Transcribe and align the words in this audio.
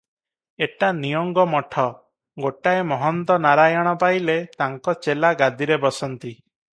ଏଟା 0.67 0.87
ନିଅଙ୍ଗ 1.01 1.43
ମଠ, 1.49 1.83
ଗୋଟାଏ 2.45 2.79
ମହନ୍ତ 2.93 3.37
ନାରାୟଣ 3.45 3.93
ପାଇଲେ 4.05 4.39
ତାଙ୍କ 4.63 4.97
ଚେଲା 5.07 5.31
ଗାଦିରେ 5.43 5.79
ବସନ୍ତି। 5.85 6.33